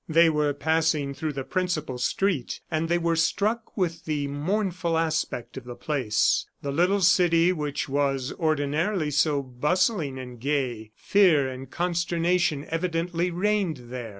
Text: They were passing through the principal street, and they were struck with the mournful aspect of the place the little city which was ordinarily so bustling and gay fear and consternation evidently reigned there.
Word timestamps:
They 0.09 0.31
were 0.31 0.55
passing 0.55 1.13
through 1.13 1.33
the 1.33 1.43
principal 1.43 1.99
street, 1.99 2.59
and 2.71 2.89
they 2.89 2.97
were 2.97 3.15
struck 3.15 3.77
with 3.77 4.05
the 4.05 4.25
mournful 4.27 4.97
aspect 4.97 5.57
of 5.57 5.65
the 5.65 5.75
place 5.75 6.47
the 6.63 6.71
little 6.71 7.01
city 7.01 7.53
which 7.53 7.87
was 7.87 8.33
ordinarily 8.39 9.11
so 9.11 9.43
bustling 9.43 10.17
and 10.17 10.39
gay 10.39 10.89
fear 10.95 11.47
and 11.47 11.69
consternation 11.69 12.65
evidently 12.69 13.29
reigned 13.29 13.91
there. 13.91 14.09